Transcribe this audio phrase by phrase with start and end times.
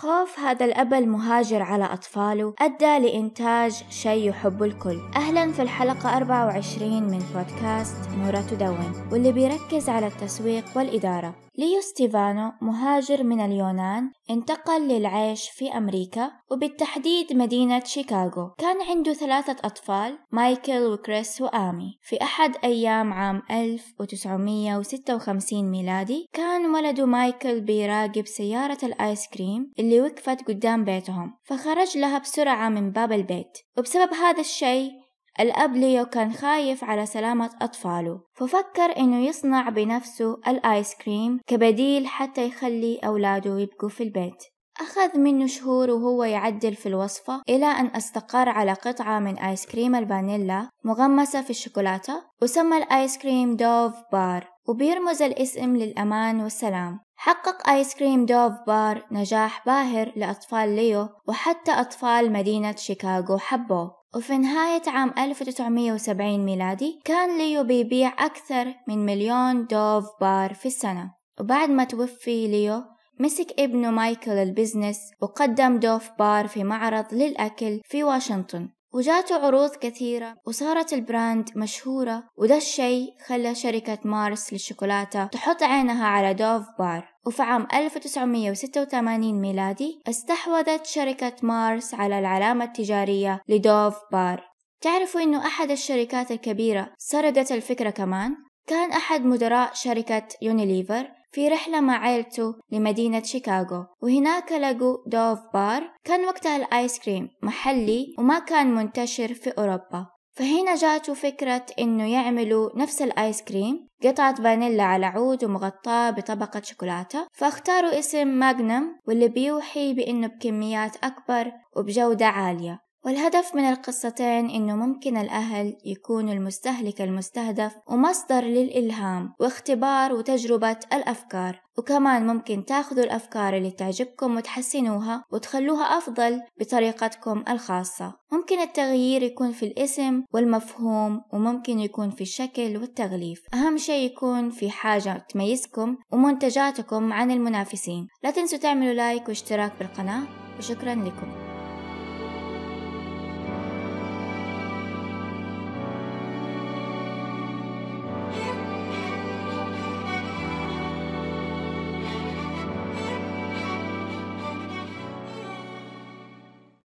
[0.00, 5.00] خوف هذا الأب المهاجر على أطفاله أدى لإنتاج شيء يحبه الكل.
[5.16, 11.47] أهلا في الحلقة 24 من بودكاست نورة تدون واللي بيركز على التسويق والإدارة.
[11.58, 18.50] ليو ستيفانو مهاجر من اليونان انتقل للعيش في أمريكا وبالتحديد مدينة شيكاغو.
[18.58, 21.98] كان عنده ثلاثة أطفال مايكل وكريس وآمي.
[22.02, 30.48] في أحد أيام عام 1956 ميلادي كان ولده مايكل بيراقب سيارة الآيس كريم اللي وقفت
[30.48, 33.58] قدام بيتهم فخرج لها بسرعة من باب البيت.
[33.78, 35.07] وبسبب هذا الشيء
[35.40, 42.46] الأب ليو كان خايف على سلامة أطفاله ففكر إنه يصنع بنفسه الآيس كريم كبديل حتى
[42.46, 44.44] يخلي أولاده يبقوا في البيت.
[44.80, 49.94] أخذ منه شهور وهو يعدل في الوصفة إلى أن استقر على قطعة من آيس كريم
[49.94, 57.00] الفانيلا مغمسة في الشوكولاتة وسمى الآيس كريم Dove Bar وبيرمز الاسم للأمان والسلام.
[57.16, 63.97] حقق آيس كريم Dove Bar نجاح باهر لأطفال ليو وحتى أطفال مدينة شيكاغو حبوه.
[64.16, 71.10] وفي نهاية عام 1970 ميلادي كان ليو بيبيع أكثر من مليون Dove Bar في السنة.
[71.40, 72.82] وبعد ما توفي ليو
[73.20, 78.68] مسك ابنه مايكل ال business وقدم Dove Bar في معرض للأكل في واشنطن.
[78.94, 86.06] وجاته عروض كثيرة وصارت ال brand مشهورة وده الشيء خلى شركة مارس للشوكولاتة تحط عينها
[86.06, 87.08] على Dove Bar.
[87.28, 94.44] وفي عام 1986 ميلادي استحوذت شركة مارس على العلامة التجارية ل Dove Bar.
[94.80, 101.80] تعرفوا إنه أحد الشركات الكبيرة سرقت الفكرة كمان؟ كان أحد مدراء شركة يونيليفر في رحلة
[101.80, 105.90] مع عيلته لمدينة شيكاغو وهناك لقوا Dove Bar.
[106.04, 110.06] كان وقتها الآيس كريم محلي وما كان منتشر في أوروبا.
[110.38, 117.26] فهنا جاته فكرة إنه يعملوا نفس الآيس كريم قطعة فانيلا على عود ومغطاة بطبقة شوكولاتة.
[117.32, 122.87] فاختاروا اسم Magnum واللي بيوحي بإنه بكميات أكبر وبجودة عالية.
[123.04, 132.26] والهدف من القصتين إنه ممكن الأهل يكونوا المستهلك المستهدف ومصدر للإلهام واختبار وتجربة الأفكار وكمان
[132.26, 138.14] ممكن تاخذوا الأفكار اللي تعجبكم وتحسنوها وتخلوها أفضل بطريقتكم الخاصة.
[138.32, 143.42] ممكن التغيير يكون في الاسم والمفهوم وممكن يكون في الشكل والتغليف.
[143.54, 148.08] أهم شيء يكون في حاجة تميزكم ومنتجاتكم عن المنافسين.
[148.22, 150.22] لا تنسوا تعملوا لايك واشتراك بالقناة
[150.58, 151.47] وشكرا لكم.